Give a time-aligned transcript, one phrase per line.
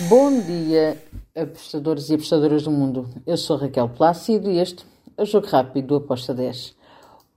[0.00, 1.02] Bom dia,
[1.34, 3.08] apostadores e apostadoras do mundo.
[3.26, 4.84] Eu sou Raquel Plácido e este
[5.16, 6.76] é o Jogo Rápido do Aposta 10.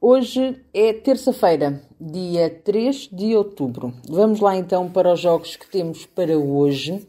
[0.00, 3.92] Hoje é terça-feira, dia 3 de outubro.
[4.08, 7.06] Vamos lá então para os jogos que temos para hoje.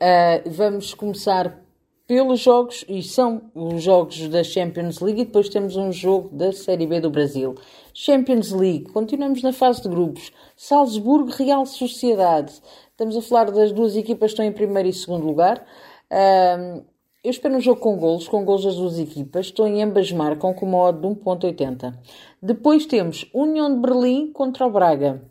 [0.00, 1.62] Uh, vamos começar
[2.06, 6.52] pelos jogos, e são os jogos da Champions League, e depois temos um jogo da
[6.52, 7.54] Série B do Brasil.
[7.94, 10.32] Champions League, continuamos na fase de grupos.
[10.56, 12.52] Salzburgo, Real Sociedade.
[12.90, 15.64] Estamos a falar das duas equipas que estão em primeiro e segundo lugar.
[16.10, 16.84] Uh,
[17.24, 19.46] eu espero um jogo com golos, com golos das duas equipas.
[19.46, 21.94] Estou em ambas marcam com uma odd de 1.80.
[22.42, 25.22] Depois temos União de Berlim contra o Braga.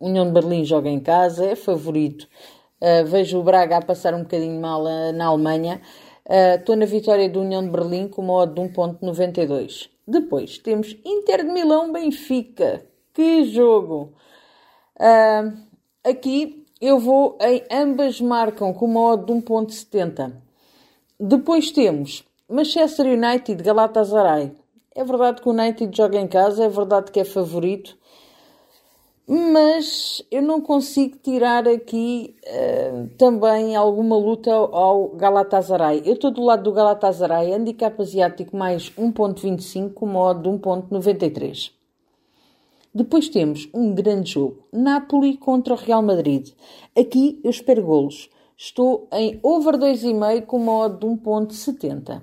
[0.00, 2.28] União de Berlim joga em casa, é favorito.
[2.80, 5.80] Uh, vejo o Braga a passar um bocadinho mal uh, na Alemanha.
[6.26, 9.88] Uh, estou na vitória do União de Berlim com uma odd de 1.92.
[10.06, 12.84] Depois temos Inter de Milão Benfica.
[13.14, 14.12] Que jogo!
[16.04, 20.32] aqui eu vou em ambas marcam com uma odd de 1.70.
[21.18, 24.52] Depois temos Manchester United, Galatasaray.
[24.94, 27.96] É verdade que o United joga em casa, é verdade que é favorito,
[29.28, 36.02] mas eu não consigo tirar aqui uh, também alguma luta ao Galatasaray.
[36.04, 41.72] Eu estou do lado do Galatasaray, handicap asiático mais 1.25 com modo de 1.93.
[42.94, 46.52] Depois temos um grande jogo, Napoli contra o Real Madrid.
[46.96, 48.30] Aqui eu espero golos.
[48.56, 52.22] Estou em over 2,5 com modo de 1.70.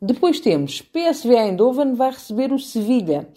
[0.00, 3.28] Depois temos PSV Eindhoven vai receber o Sevilha.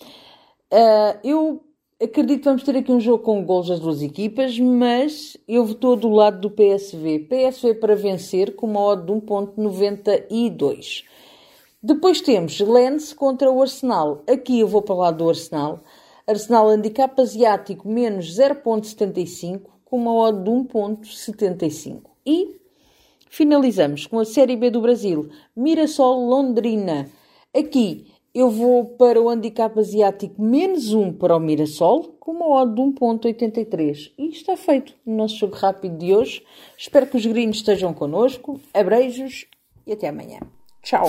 [0.72, 1.62] Uh, eu
[2.04, 5.96] acredito que vamos ter aqui um jogo com gols das duas equipas, mas eu estou
[5.96, 7.28] do lado do PSV.
[7.30, 11.04] PSV para vencer com modo de 1.92.
[11.82, 14.24] Depois temos Lens contra o Arsenal.
[14.28, 15.80] Aqui eu vou para o lado do Arsenal.
[16.26, 22.02] Arsenal handicap asiático menos 0.75 com uma odd de 1.75.
[22.26, 22.56] E
[23.30, 27.10] finalizamos com a Série B do Brasil, Mirassol Londrina.
[27.54, 32.74] Aqui eu vou para o handicap asiático menos 1 para o Mirassol, com uma odd
[32.74, 34.12] de 1.83.
[34.18, 36.44] E está feito o nosso jogo rápido de hoje.
[36.78, 38.60] Espero que os gringos estejam connosco.
[38.74, 39.46] Abreijos
[39.86, 40.40] e até amanhã.
[40.82, 41.08] Tchau!